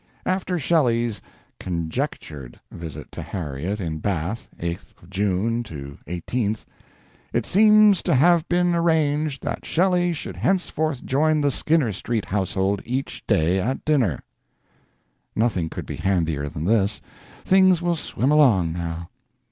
[0.25, 1.21] After Shelley's
[1.59, 6.65] (conjectured) visit to Harriet at Bath 8th of June to 18th
[7.31, 12.81] "it seems to have been arranged that Shelley should henceforth join the Skinner Street household
[12.83, 14.23] each day at dinner."
[15.35, 16.99] Nothing could be handier than this;
[17.45, 19.11] things will swim along now.